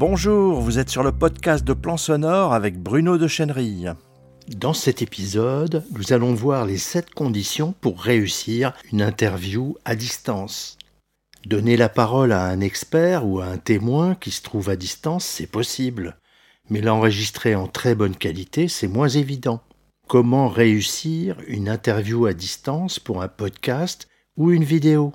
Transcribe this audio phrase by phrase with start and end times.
[0.00, 3.84] Bonjour, vous êtes sur le podcast de Plan Sonore avec Bruno de Chenery.
[4.48, 10.78] Dans cet épisode, nous allons voir les 7 conditions pour réussir une interview à distance.
[11.44, 15.26] Donner la parole à un expert ou à un témoin qui se trouve à distance,
[15.26, 16.16] c'est possible.
[16.70, 19.60] Mais l'enregistrer en très bonne qualité, c'est moins évident.
[20.08, 25.12] Comment réussir une interview à distance pour un podcast ou une vidéo?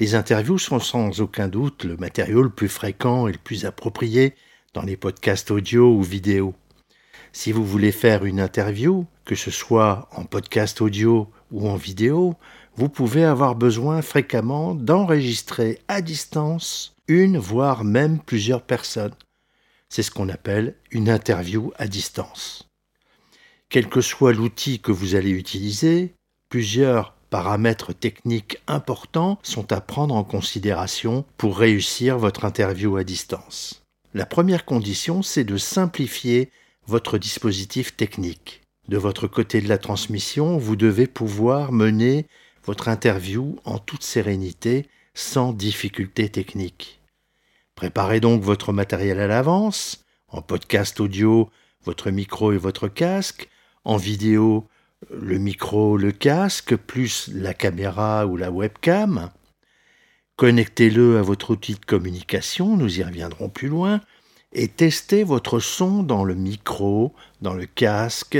[0.00, 4.34] Les interviews sont sans aucun doute le matériau le plus fréquent et le plus approprié
[4.72, 6.54] dans les podcasts audio ou vidéo.
[7.32, 12.34] Si vous voulez faire une interview, que ce soit en podcast audio ou en vidéo,
[12.74, 19.14] vous pouvez avoir besoin fréquemment d'enregistrer à distance une, voire même plusieurs personnes.
[19.88, 22.68] C'est ce qu'on appelle une interview à distance.
[23.68, 26.14] Quel que soit l'outil que vous allez utiliser,
[26.48, 33.82] plusieurs paramètres techniques importants sont à prendre en considération pour réussir votre interview à distance.
[34.14, 36.52] La première condition, c'est de simplifier
[36.86, 38.62] votre dispositif technique.
[38.86, 42.28] De votre côté de la transmission, vous devez pouvoir mener
[42.64, 47.00] votre interview en toute sérénité, sans difficulté technique.
[47.74, 51.50] Préparez donc votre matériel à l'avance, en podcast audio,
[51.84, 53.48] votre micro et votre casque,
[53.82, 54.68] en vidéo,
[55.10, 59.30] le micro, le casque, plus la caméra ou la webcam.
[60.36, 64.00] Connectez-le à votre outil de communication, nous y reviendrons plus loin,
[64.52, 68.38] et testez votre son dans le micro, dans le casque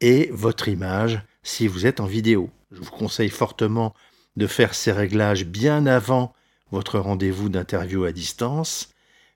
[0.00, 2.50] et votre image si vous êtes en vidéo.
[2.70, 3.94] Je vous conseille fortement
[4.36, 6.32] de faire ces réglages bien avant
[6.70, 8.90] votre rendez-vous d'interview à distance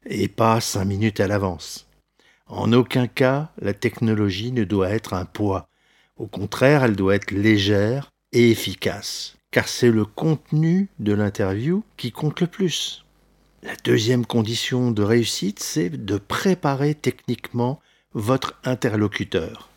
[0.07, 1.87] et pas cinq minutes à l'avance.
[2.47, 5.69] En aucun cas, la technologie ne doit être un poids.
[6.17, 12.11] Au contraire, elle doit être légère et efficace, car c'est le contenu de l'interview qui
[12.11, 13.05] compte le plus.
[13.63, 17.81] La deuxième condition de réussite, c'est de préparer techniquement
[18.15, 19.69] votre interlocuteur.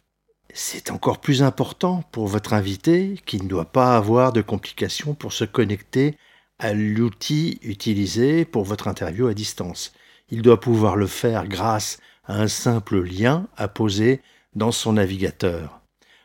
[0.53, 5.33] C'est encore plus important pour votre invité qui ne doit pas avoir de complications pour
[5.33, 6.15] se connecter
[6.57, 9.93] à l'outil utilisé pour votre interview à distance.
[10.29, 14.21] Il doit pouvoir le faire grâce un simple lien à poser
[14.55, 15.78] dans son navigateur.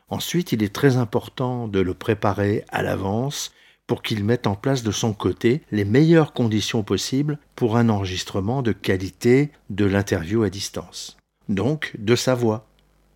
[0.09, 3.51] Ensuite, il est très important de le préparer à l'avance
[3.87, 8.61] pour qu'il mette en place de son côté les meilleures conditions possibles pour un enregistrement
[8.61, 11.17] de qualité de l'interview à distance.
[11.49, 12.67] Donc, de sa voix.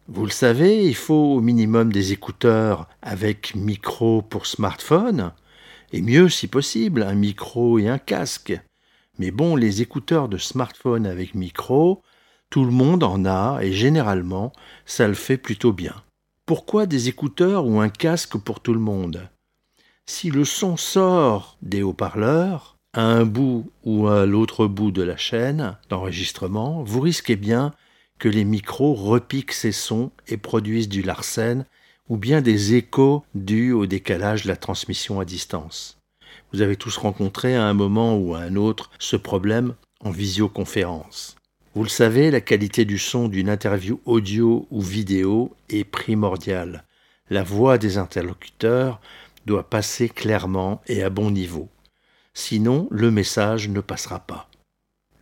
[0.08, 5.32] Vous le savez, il faut au minimum des écouteurs avec micro pour smartphone,
[5.92, 8.60] et mieux si possible, un micro et un casque.
[9.20, 12.02] Mais bon, les écouteurs de smartphone avec micro,
[12.50, 14.52] tout le monde en a et généralement,
[14.86, 15.94] ça le fait plutôt bien.
[16.50, 19.30] Pourquoi des écouteurs ou un casque pour tout le monde?
[20.08, 25.16] Si le son sort des haut-parleurs, à un bout ou à l'autre bout de la
[25.16, 27.76] chaîne d'enregistrement, vous risquez bien
[28.18, 31.68] que les micros repiquent ces sons et produisent du larcène
[32.10, 36.00] ou bien des échos dus au décalage de la transmission à distance.
[36.52, 41.36] Vous avez tous rencontré à un moment ou à un autre ce problème en visioconférence.
[41.76, 46.84] Vous le savez, la qualité du son d'une interview audio ou vidéo est primordiale.
[47.30, 49.00] La voix des interlocuteurs
[49.46, 51.70] doit passer clairement et à bon niveau.
[52.34, 54.50] Sinon, le message ne passera pas.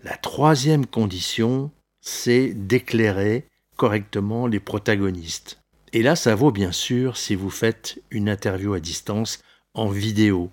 [0.04, 1.70] La troisième condition,
[2.00, 5.60] c'est d'éclairer correctement les protagonistes.
[5.92, 9.40] Et là, ça vaut bien sûr si vous faites une interview à distance
[9.74, 10.50] en vidéo,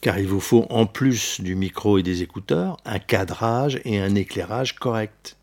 [0.00, 4.14] car il vous faut en plus du micro et des écouteurs un cadrage et un
[4.14, 5.36] éclairage correct.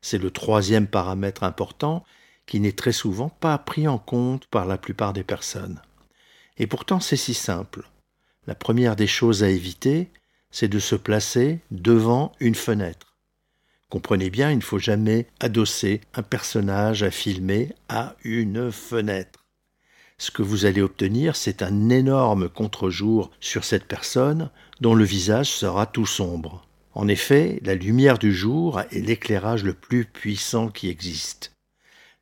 [0.00, 2.04] C'est le troisième paramètre important
[2.46, 5.80] qui n'est très souvent pas pris en compte par la plupart des personnes.
[6.58, 7.88] Et pourtant c'est si simple.
[8.46, 10.10] La première des choses à éviter,
[10.50, 13.16] c'est de se placer devant une fenêtre.
[13.88, 19.41] Comprenez bien, il ne faut jamais adosser un personnage à filmer à une fenêtre.
[20.22, 25.50] Ce que vous allez obtenir, c'est un énorme contre-jour sur cette personne dont le visage
[25.50, 26.64] sera tout sombre.
[26.94, 31.56] En effet, la lumière du jour est l'éclairage le plus puissant qui existe.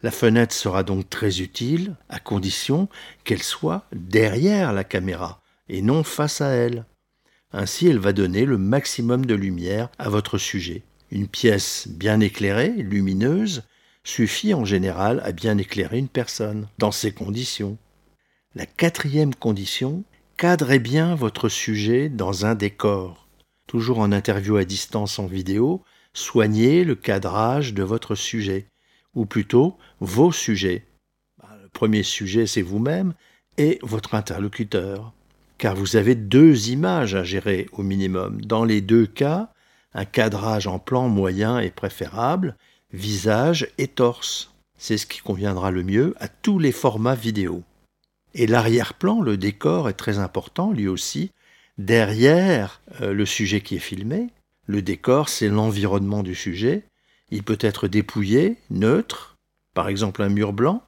[0.01, 2.89] La fenêtre sera donc très utile, à condition
[3.25, 6.87] qu'elle soit derrière la caméra et non face à elle.
[7.53, 10.85] Ainsi, elle va donner le maximum de lumière à votre sujet.
[11.11, 13.63] Une pièce bien éclairée, lumineuse,
[14.05, 17.77] suffit en général à bien éclairer une personne, dans ces conditions.
[18.55, 20.05] La quatrième condition,
[20.37, 23.21] cadrez bien votre sujet dans un décor
[23.71, 28.67] toujours en interview à distance en vidéo, soignez le cadrage de votre sujet,
[29.15, 30.89] ou plutôt vos sujets.
[31.39, 33.15] Bah, le premier sujet, c'est vous-même
[33.59, 35.13] et votre interlocuteur,
[35.57, 38.41] car vous avez deux images à gérer au minimum.
[38.41, 39.53] Dans les deux cas,
[39.93, 42.57] Un cadrage en plan moyen est préférable,
[42.93, 44.55] visage et torse.
[44.79, 47.65] C'est ce qui conviendra le mieux à tous les formats vidéo.
[48.35, 51.33] Et l'arrière-plan, le décor est très important lui aussi.
[51.79, 54.29] Derrière euh, le sujet qui est filmé,
[54.67, 56.85] le décor c'est l'environnement du sujet.
[57.31, 59.37] Il peut être dépouillé, neutre,
[59.75, 60.83] par exemple un mur blanc,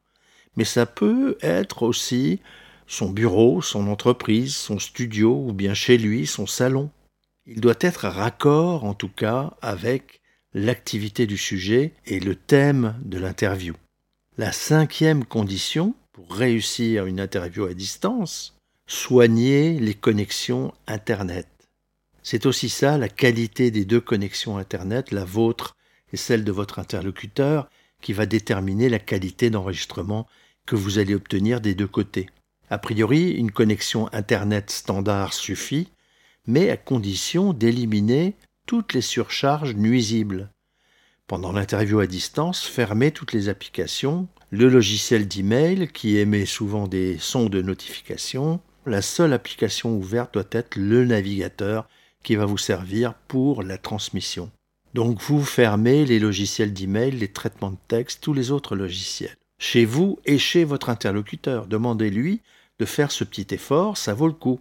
[0.57, 2.41] mais ça peut être aussi
[2.87, 6.91] son bureau, son entreprise, son studio ou bien chez lui, son salon.
[7.47, 10.21] Il doit être raccord en tout cas avec
[10.55, 13.75] l'activité du sujet et le thème de l'interview.
[14.37, 18.55] La cinquième condition pour réussir une interview à distance,
[18.87, 21.49] soigner les connexions Internet.
[22.23, 25.77] C'est aussi ça la qualité des deux connexions Internet, la vôtre
[26.13, 27.69] et celle de votre interlocuteur,
[28.01, 30.27] qui va déterminer la qualité d'enregistrement
[30.67, 32.29] que vous allez obtenir des deux côtés.
[32.69, 35.89] A priori, une connexion Internet standard suffit,
[36.47, 38.35] mais à condition d'éliminer
[38.67, 40.51] toutes les surcharges nuisibles.
[41.33, 47.17] Pendant l'interview à distance, fermez toutes les applications, le logiciel d'email qui émet souvent des
[47.17, 48.61] sons de notification.
[48.85, 51.89] La seule application ouverte doit être le navigateur
[52.23, 54.51] qui va vous servir pour la transmission.
[54.93, 59.39] Donc vous fermez les logiciels d'email, les traitements de texte, tous les autres logiciels.
[59.57, 62.43] Chez vous et chez votre interlocuteur, demandez-lui
[62.79, 64.61] de faire ce petit effort, ça vaut le coup.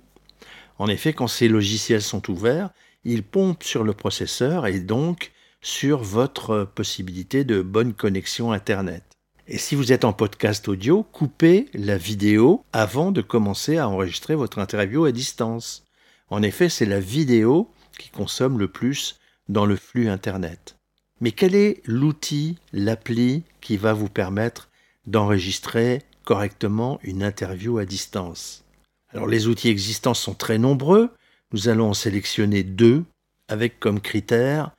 [0.80, 2.70] En effet, quand ces logiciels sont ouverts,
[3.04, 9.04] ils pompent sur le processeur et donc sur votre possibilité de bonne connexion Internet.
[9.48, 14.36] Et si vous êtes en podcast audio, coupez la vidéo avant de commencer à enregistrer
[14.36, 15.84] votre interview à distance.
[16.30, 17.70] En effet, c'est la vidéo
[18.00, 19.20] qui consomme le plus
[19.50, 20.78] dans le flux Internet.
[21.20, 24.70] Mais quel est l'outil, l'appli qui va vous permettre
[25.06, 28.64] d'enregistrer correctement une interview à distance?
[29.10, 31.12] Alors les outils existants sont très nombreux.
[31.52, 33.04] Nous allons en sélectionner deux
[33.48, 34.72] avec comme critère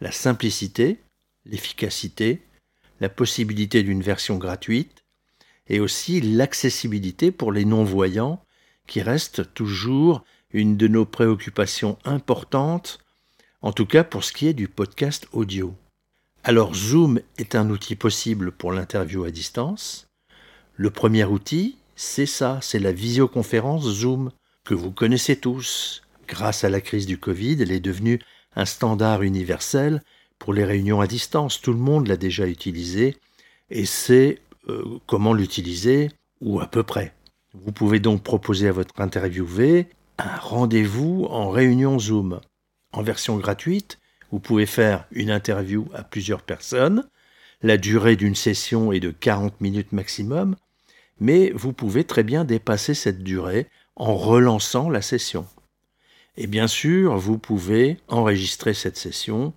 [0.00, 1.00] la simplicité,
[1.44, 2.42] l'efficacité,
[3.00, 5.04] la possibilité d'une version gratuite
[5.68, 8.42] et aussi l'accessibilité pour les non-voyants
[8.86, 12.98] qui reste toujours une de nos préoccupations importantes,
[13.62, 15.74] en tout cas pour ce qui est du podcast audio.
[16.44, 20.06] Alors Zoom est un outil possible pour l'interview à distance.
[20.76, 24.30] Le premier outil, c'est ça, c'est la visioconférence Zoom,
[24.64, 26.02] que vous connaissez tous.
[26.28, 28.20] Grâce à la crise du Covid, elle est devenue
[28.56, 30.02] un standard universel
[30.38, 31.60] pour les réunions à distance.
[31.60, 33.16] Tout le monde l'a déjà utilisé
[33.70, 36.10] et sait euh, comment l'utiliser,
[36.40, 37.14] ou à peu près.
[37.54, 39.88] Vous pouvez donc proposer à votre interviewé
[40.18, 42.40] un rendez-vous en réunion Zoom.
[42.92, 43.98] En version gratuite,
[44.30, 47.08] vous pouvez faire une interview à plusieurs personnes.
[47.62, 50.56] La durée d'une session est de 40 minutes maximum,
[51.20, 55.46] mais vous pouvez très bien dépasser cette durée en relançant la session.
[56.36, 59.54] Et bien sûr, vous pouvez enregistrer cette session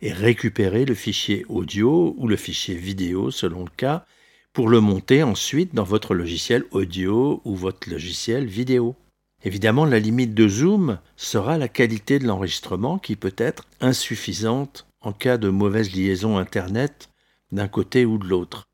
[0.00, 4.04] et récupérer le fichier audio ou le fichier vidéo selon le cas
[4.52, 8.94] pour le monter ensuite dans votre logiciel audio ou votre logiciel vidéo.
[9.44, 15.12] Évidemment, la limite de zoom sera la qualité de l'enregistrement qui peut être insuffisante en
[15.12, 17.08] cas de mauvaise liaison Internet
[17.50, 18.64] d'un côté ou de l'autre.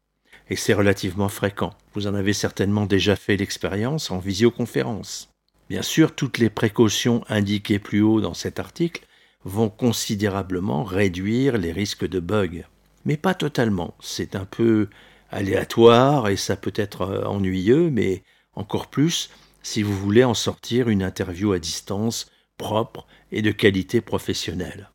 [0.51, 1.75] Et c'est relativement fréquent.
[1.95, 5.31] Vous en avez certainement déjà fait l'expérience en visioconférence.
[5.69, 9.07] Bien sûr, toutes les précautions indiquées plus haut dans cet article
[9.45, 12.65] vont considérablement réduire les risques de bugs.
[13.05, 13.95] Mais pas totalement.
[14.01, 14.89] C'est un peu
[15.31, 18.23] aléatoire et ça peut être euh, ennuyeux, mais
[18.55, 19.31] encore plus
[19.63, 24.91] si vous voulez en sortir une interview à distance propre et de qualité professionnelle.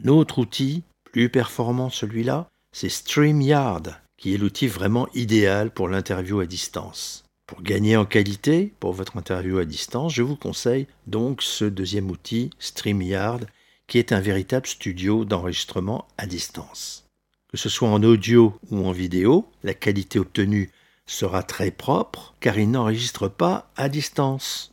[0.00, 6.40] Un autre outil, plus performant celui-là, c'est StreamYard, qui est l'outil vraiment idéal pour l'interview
[6.40, 7.24] à distance.
[7.52, 12.10] Pour gagner en qualité pour votre interview à distance, je vous conseille donc ce deuxième
[12.10, 13.40] outil, StreamYard,
[13.86, 17.10] qui est un véritable studio d'enregistrement à distance.
[17.48, 20.70] Que ce soit en audio ou en vidéo, la qualité obtenue
[21.04, 24.72] sera très propre car il n'enregistre pas à distance.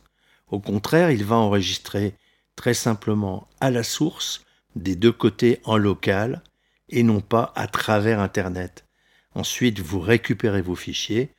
[0.50, 2.14] Au contraire, il va enregistrer
[2.56, 4.40] très simplement à la source
[4.74, 6.42] des deux côtés en local
[6.88, 8.86] et non pas à travers Internet.
[9.34, 11.34] Ensuite, vous récupérez vos fichiers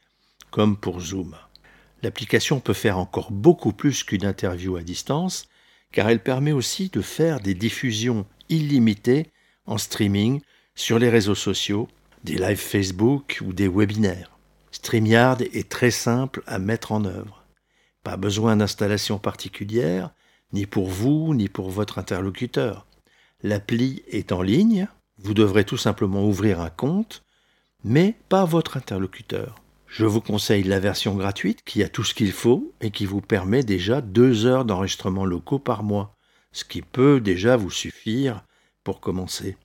[0.51, 1.35] comme pour Zoom.
[2.03, 5.47] L'application peut faire encore beaucoup plus qu'une interview à distance,
[5.91, 9.27] car elle permet aussi de faire des diffusions illimitées
[9.65, 10.41] en streaming
[10.75, 11.87] sur les réseaux sociaux,
[12.23, 14.31] des lives Facebook ou des webinaires.
[14.71, 17.43] StreamYard est très simple à mettre en œuvre.
[18.03, 20.11] Pas besoin d'installation particulière,
[20.53, 22.85] ni pour vous, ni pour votre interlocuteur.
[23.43, 27.23] L'appli est en ligne, vous devrez tout simplement ouvrir un compte,
[27.83, 29.55] mais pas votre interlocuteur.
[29.91, 33.19] Je vous conseille la version gratuite qui a tout ce qu'il faut et qui vous
[33.19, 36.15] permet déjà deux heures d'enregistrement locaux par mois.
[36.53, 38.45] ce qui peut déjà vous suffire
[38.85, 39.57] pour commencer.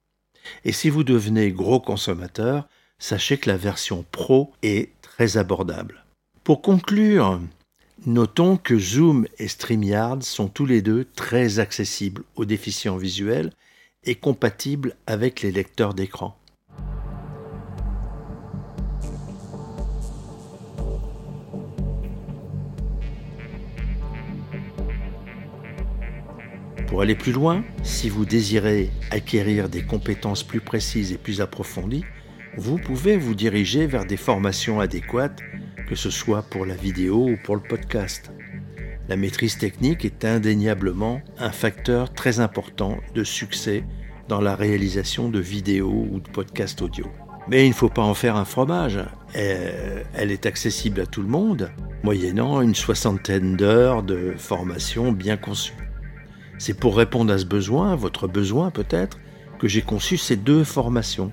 [0.64, 2.66] Et si vous devenez gros consommateur,
[2.98, 6.04] sachez que la version Pro est très abordable.
[6.42, 7.40] Pour conclure,
[8.04, 13.52] notons que Zoom et StreamYard sont tous les deux très accessibles aux déficients visuels
[14.02, 16.36] et compatibles avec les lecteurs d'écran.
[26.96, 32.06] Pour aller plus loin, si vous désirez acquérir des compétences plus précises et plus approfondies,
[32.56, 35.40] vous pouvez vous diriger vers des formations adéquates,
[35.86, 38.32] que ce soit pour la vidéo ou pour le podcast.
[39.10, 43.84] La maîtrise technique est indéniablement un facteur très important de succès
[44.30, 47.04] dans la réalisation de vidéos ou de podcasts audio.
[47.46, 49.00] Mais il ne faut pas en faire un fromage.
[49.34, 51.70] Elle est accessible à tout le monde,
[52.02, 55.85] moyennant une soixantaine d'heures de formation bien conçue.
[56.58, 59.18] C'est pour répondre à ce besoin, votre besoin peut-être,
[59.58, 61.32] que j'ai conçu ces deux formations.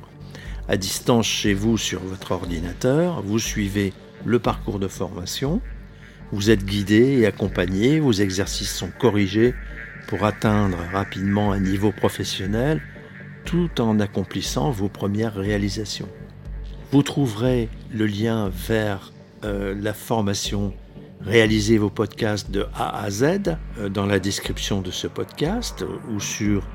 [0.68, 3.94] À distance chez vous sur votre ordinateur, vous suivez
[4.26, 5.62] le parcours de formation,
[6.32, 9.54] vous êtes guidé et accompagné, vos exercices sont corrigés
[10.08, 12.82] pour atteindre rapidement un niveau professionnel
[13.46, 16.10] tout en accomplissant vos premières réalisations.
[16.92, 19.12] Vous trouverez le lien vers
[19.44, 20.74] euh, la formation
[21.26, 26.20] Réalisez vos podcasts de A à Z euh, dans la description de ce podcast ou
[26.20, 26.68] sur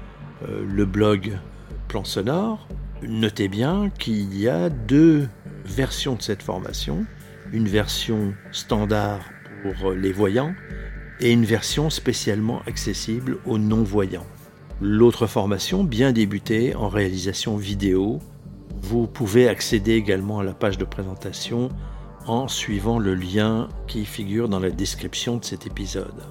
[0.42, 1.38] euh, le blog
[1.86, 2.66] Plan Sonore.
[3.02, 5.28] Notez bien qu'il y a deux
[5.66, 7.04] versions de cette formation.
[7.52, 9.20] Une version standard
[9.62, 10.54] pour les voyants
[11.20, 14.26] et une version spécialement accessible aux non-voyants.
[14.80, 18.20] L'autre formation, bien débutée en réalisation vidéo,
[18.80, 21.70] vous pouvez accéder également à la page de présentation
[22.28, 26.22] en suivant le lien qui figure dans la description de cet épisode.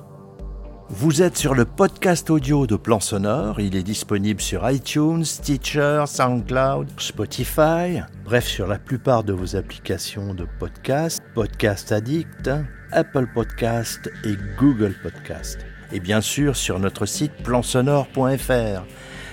[0.89, 3.59] Vous êtes sur le podcast audio de Plan Sonore.
[3.59, 10.33] Il est disponible sur iTunes, Stitcher, SoundCloud, Spotify, bref, sur la plupart de vos applications
[10.33, 12.49] de podcast, Podcast Addict,
[12.93, 15.59] Apple Podcast et Google Podcast.
[15.91, 18.83] Et bien sûr sur notre site plansonore.fr.